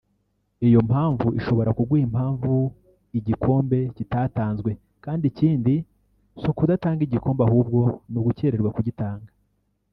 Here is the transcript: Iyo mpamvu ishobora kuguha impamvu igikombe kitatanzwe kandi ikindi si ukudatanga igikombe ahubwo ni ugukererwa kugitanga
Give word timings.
Iyo 0.67 0.79
mpamvu 0.89 1.27
ishobora 1.39 1.69
kuguha 1.77 2.01
impamvu 2.07 2.53
igikombe 3.19 3.79
kitatanzwe 3.95 4.71
kandi 5.03 5.23
ikindi 5.31 5.75
si 6.39 6.45
ukudatanga 6.51 7.01
igikombe 7.07 7.41
ahubwo 7.45 7.79
ni 8.11 8.17
ugukererwa 8.19 8.69
kugitanga 8.77 9.29